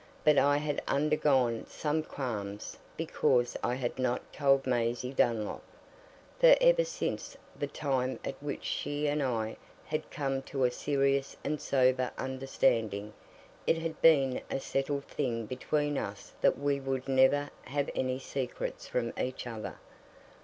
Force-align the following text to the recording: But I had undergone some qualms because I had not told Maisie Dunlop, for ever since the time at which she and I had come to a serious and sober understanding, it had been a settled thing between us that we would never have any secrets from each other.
But 0.23 0.39
I 0.39 0.57
had 0.57 0.81
undergone 0.87 1.67
some 1.69 2.01
qualms 2.01 2.75
because 2.97 3.55
I 3.63 3.75
had 3.75 3.99
not 3.99 4.33
told 4.33 4.65
Maisie 4.65 5.13
Dunlop, 5.13 5.61
for 6.39 6.55
ever 6.59 6.83
since 6.83 7.37
the 7.59 7.67
time 7.67 8.17
at 8.25 8.33
which 8.41 8.63
she 8.65 9.05
and 9.05 9.21
I 9.21 9.57
had 9.85 10.09
come 10.09 10.41
to 10.41 10.63
a 10.63 10.71
serious 10.71 11.37
and 11.43 11.61
sober 11.61 12.09
understanding, 12.17 13.13
it 13.67 13.77
had 13.77 14.01
been 14.01 14.41
a 14.49 14.59
settled 14.59 15.05
thing 15.05 15.45
between 15.45 15.99
us 15.99 16.33
that 16.41 16.57
we 16.57 16.79
would 16.79 17.07
never 17.07 17.51
have 17.65 17.87
any 17.93 18.17
secrets 18.17 18.87
from 18.87 19.13
each 19.19 19.45
other. 19.45 19.75